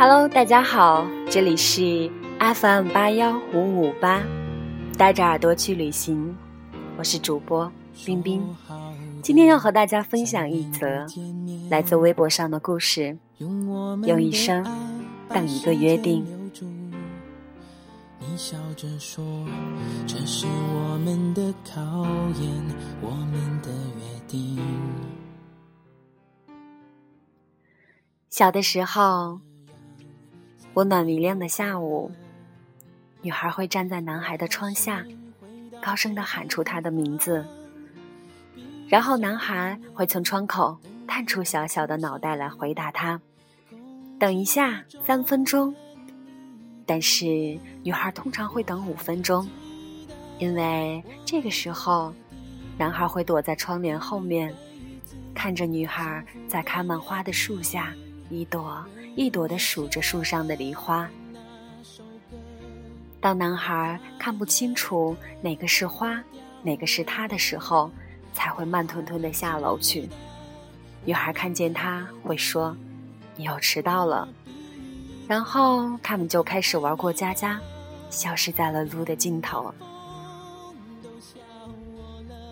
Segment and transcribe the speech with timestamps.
[0.00, 4.22] Hello，大家好，这里是 FM 八幺五五八，
[4.96, 6.34] 带着耳朵去旅行，
[6.96, 7.70] 我是主播
[8.06, 8.42] 冰冰。
[9.20, 11.06] 今天要和大家分享一则
[11.68, 14.64] 来自微博上的故事，用一生
[15.28, 16.24] 等一个约定。
[18.20, 19.22] 你笑着说，
[20.06, 21.82] 这是我们的考
[22.40, 22.50] 验，
[23.02, 24.58] 我们的约定。
[28.30, 29.40] 小的时候。
[30.74, 32.12] 温暖明亮的下午，
[33.22, 35.04] 女孩会站在男孩的窗下，
[35.82, 37.44] 高声的喊出他的名字。
[38.88, 40.78] 然后男孩会从窗口
[41.08, 43.20] 探出小小的脑袋来回答他
[44.18, 45.74] ：“等一下，三分钟。”
[46.86, 47.26] 但是
[47.82, 49.48] 女孩通常会等五分钟，
[50.38, 52.14] 因为这个时候，
[52.78, 54.54] 男孩会躲在窗帘后面，
[55.34, 57.92] 看着女孩在开满花的树下
[58.30, 58.82] 一朵。
[59.16, 61.06] 一朵的数着树上的梨花。
[63.20, 66.22] 当男孩看不清楚哪个是花，
[66.62, 67.90] 哪个是他的时候，
[68.32, 70.08] 才会慢吞吞的下楼去。
[71.04, 72.74] 女孩看见他会说
[73.34, 74.28] ：“你又迟到了。”
[75.26, 77.60] 然后他们就开始玩过家家，
[78.10, 79.74] 消失在了路的尽头。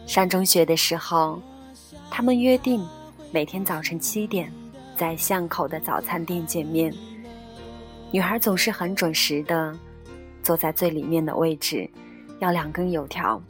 [0.07, 1.41] 上中学的时候，
[2.11, 2.85] 他们约定
[3.31, 4.53] 每天早晨七点。
[4.99, 6.93] 在巷口的早餐店见面，
[8.11, 9.73] 女孩总是很准时的
[10.43, 11.89] 坐在最里面的位置，
[12.41, 13.41] 要两根油条。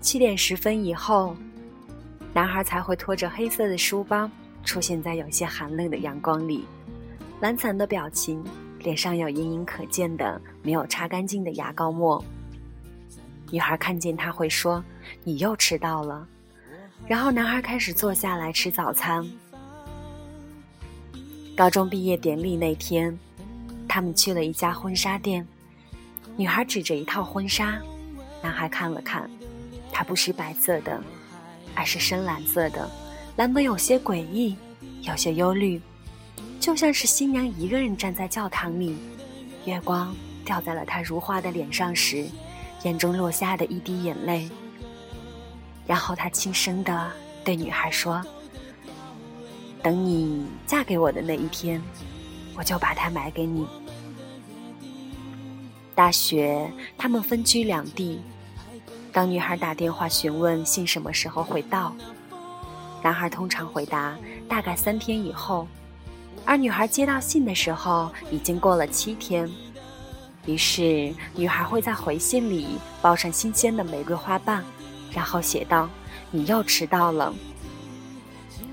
[0.00, 1.34] 七点十分以后，
[2.32, 4.30] 男孩才会拖着黑色的书包
[4.62, 6.64] 出现在有些寒冷的阳光里，
[7.40, 8.44] 懒散的表情，
[8.78, 12.24] 脸上有隐隐可见的没有擦干净的牙膏沫。
[13.50, 14.84] 女孩看见他会说
[15.24, 16.28] ：“你又迟到了。”
[17.08, 19.28] 然后男孩开始坐下来吃早餐。
[21.58, 23.18] 高中毕业典礼那天，
[23.88, 25.44] 他们去了一家婚纱店。
[26.36, 27.82] 女孩指着一套婚纱，
[28.40, 29.28] 男孩看了看，
[29.90, 31.02] 它不是白色的，
[31.74, 32.88] 而是深蓝色的，
[33.34, 34.56] 蓝得有些诡异，
[35.02, 35.82] 有些忧虑，
[36.60, 38.96] 就像是新娘一个人站在教堂里，
[39.64, 40.14] 月光
[40.44, 42.24] 掉在了她如花的脸上时，
[42.84, 44.48] 眼中落下的一滴眼泪。
[45.88, 47.10] 然后他轻声地
[47.42, 48.24] 对女孩说。
[49.88, 51.82] 等你嫁给我的那一天，
[52.54, 53.66] 我就把它买给你。
[55.94, 58.20] 大学，他们分居两地。
[59.10, 61.96] 当女孩打电话询问信什么时候会到，
[63.02, 64.14] 男孩通常回答
[64.46, 65.66] 大概三天以后，
[66.44, 69.50] 而女孩接到信的时候已经过了七天。
[70.44, 74.62] 于是，女孩会在回信里包上新鲜的玫瑰花瓣，
[75.10, 75.88] 然后写道
[76.30, 77.34] ：“你又迟到了。”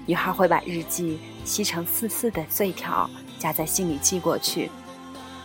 [0.06, 4.70] 女孩会把日记撕成四四的碎条，夹在信里寄过去。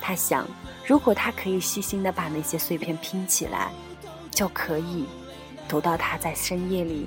[0.01, 0.47] 她想，
[0.87, 3.71] 如果她可以细心的把那些碎片拼起来，
[4.31, 5.07] 就可以
[5.69, 7.07] 读到他在深夜里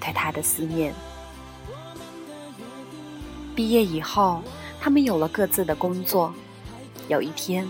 [0.00, 0.94] 对她的思念。
[3.54, 4.42] 毕业以后，
[4.80, 6.32] 他们有了各自的工作。
[7.08, 7.66] 有一天，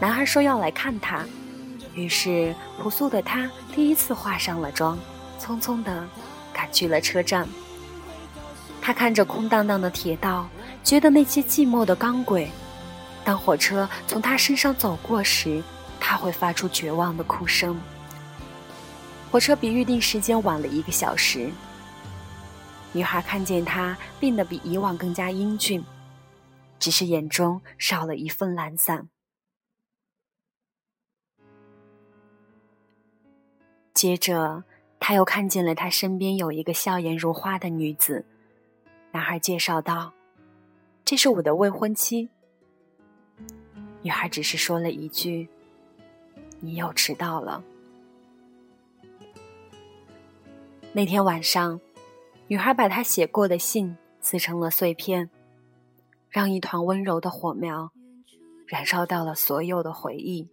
[0.00, 1.24] 男孩说要来看她，
[1.94, 4.98] 于是朴素的他第一次化上了妆，
[5.38, 6.06] 匆匆的
[6.52, 7.48] 赶去了车站。
[8.90, 10.48] 他看着空荡荡的铁道，
[10.82, 12.50] 觉得那些寂寞的钢轨。
[13.24, 15.62] 当火车从他身上走过时，
[16.00, 17.80] 他会发出绝望的哭声。
[19.30, 21.52] 火车比预定时间晚了一个小时。
[22.92, 25.84] 女孩看见他变得比以往更加英俊，
[26.80, 29.08] 只是眼中少了一份懒散。
[33.94, 34.64] 接着，
[34.98, 38.26] 他又看见了他身边有一个笑颜如花的女子。
[39.12, 40.12] 男孩介绍道
[41.04, 42.28] ：“这是我的未婚妻。”
[44.02, 45.48] 女孩只是说了一句
[46.60, 47.62] ：“你又迟到了。”
[50.92, 51.80] 那天晚上，
[52.48, 55.30] 女孩把她写过的信撕成了碎片，
[56.28, 57.92] 让一团温柔的火苗
[58.66, 60.48] 燃烧到了所有的回忆。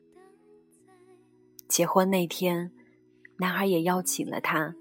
[1.67, 2.71] 结婚那天，
[3.37, 4.75] 男孩也邀请了她。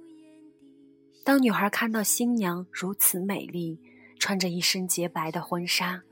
[1.27, 3.81] 当女孩看到新娘如此美丽，
[4.17, 6.05] 穿着一身洁白的婚纱，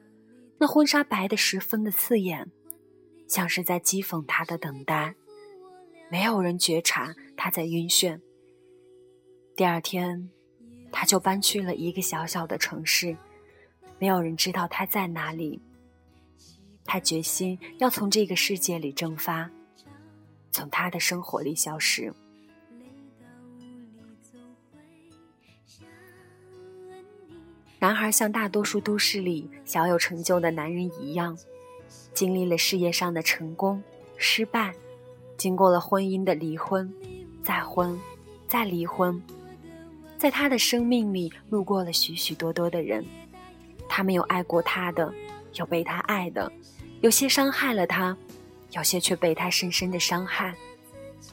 [0.58, 2.50] 那婚纱白的十分的刺眼，
[3.28, 5.14] 像是在讥讽她的等待。
[6.10, 8.20] 没有人觉察她在晕眩。
[9.54, 10.28] 第二天，
[10.90, 13.16] 她就搬去了一个小小的城市，
[14.00, 15.62] 没有人知道她在哪里。
[16.84, 19.48] 她决心要从这个世界里蒸发，
[20.50, 22.12] 从她的生活里消失。
[27.84, 31.36] 男孩像大多数都市里小有成就的男人一样，
[32.14, 33.82] 经历了事业上的成功、
[34.16, 34.72] 失败，
[35.36, 36.90] 经过了婚姻的离婚、
[37.42, 38.00] 再婚、
[38.48, 39.22] 再离婚，
[40.16, 43.04] 在他的生命里路过了许许多多的人，
[43.86, 45.12] 他们有爱过他的，
[45.52, 46.50] 有被他爱的，
[47.02, 48.16] 有些伤害了他，
[48.70, 50.54] 有些却被他深深的伤害，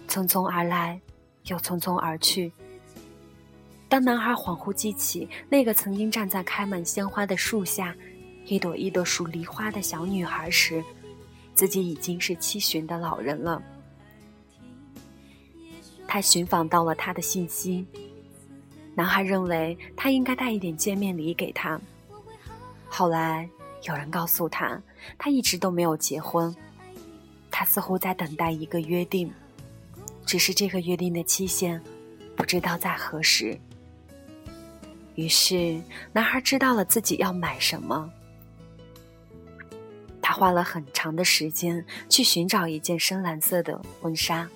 [0.06, 1.00] 匆匆而来，
[1.46, 2.52] 又匆匆而去。
[3.92, 7.94] 当男孩恍惚记起那个曾经站在开满鲜花的树下，
[8.46, 10.82] 一朵一朵数梨花的小女孩时，
[11.54, 13.62] 自己已经是七旬的老人了。
[16.08, 17.86] 他寻访到了他的信息，
[18.96, 21.78] 男孩认为他应该带一点见面礼给他。
[22.88, 23.50] 后来
[23.84, 24.82] 有人告诉他，
[25.18, 26.56] 他一直都没有结婚，
[27.52, 29.30] 他似乎在等待一个约定，
[30.26, 31.84] 只是这个约定的期限
[32.38, 33.60] 不知道在何时。
[35.16, 35.82] 于是，
[36.14, 38.10] 男孩知道了自己要买什么。
[40.22, 44.48] 他花了很长的时间去寻找一件深蓝色的婚纱。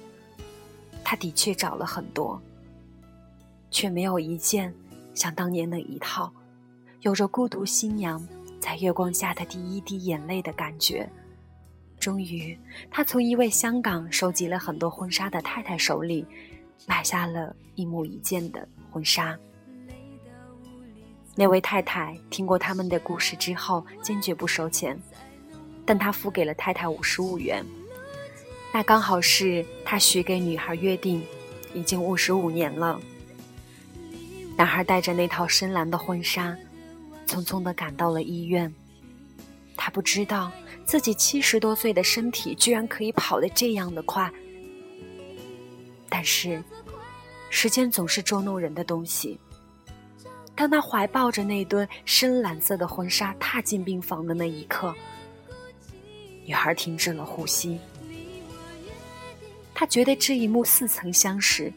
[1.04, 2.42] 他的确找了很多，
[3.70, 4.74] 却没有一件
[5.14, 6.32] 像当年那一套，
[7.02, 8.26] 有着孤独新娘
[8.60, 11.08] 在月光下的第一滴眼泪的感觉。
[12.00, 12.58] 终于，
[12.90, 16.26] 他从一位香港收集了很多婚纱的太太手里，
[16.88, 19.38] 买下了一模一件的婚纱。
[21.36, 24.98] 那位太太听过他们的故事之后，坚决不收钱，
[25.86, 27.62] 但他付给了太太五十五元，
[28.74, 31.22] 那刚好是他许给女孩约定，
[31.74, 33.00] 已经五十五年了。
[34.56, 36.58] 男孩带着那套深蓝的婚纱，
[37.28, 38.74] 匆匆地赶到了医院。
[39.76, 40.50] 他不知道
[40.86, 44.32] 自己七十多岁的身体居然可以跑得这样的快，
[46.08, 46.64] 但是，
[47.50, 49.38] 时间总是捉弄人的东西。
[50.56, 54.96] 当他怀抱着那堆深蓝色的婚纱踏进病房的那一刻，
[56.46, 57.78] 女孩停止了呼吸。
[59.74, 61.72] 他觉得这一幕似曾相识，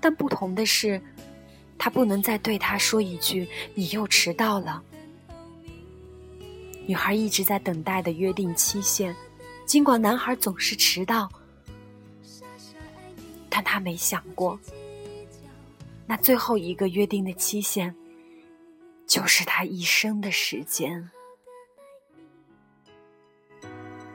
[0.00, 1.00] 但不同的是，
[1.78, 4.82] 他不能再对他说一句“你又迟到了”。
[6.84, 9.14] 女孩一直在等待的约定期限，
[9.64, 11.30] 尽管男孩总是迟到，
[13.48, 14.58] 但他没想过，
[16.04, 17.94] 那最后一个约定的期限。
[19.14, 21.08] 就是他一生的时间。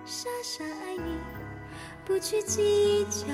[0.03, 1.17] 傻傻爱你，
[2.03, 3.27] 不去计较。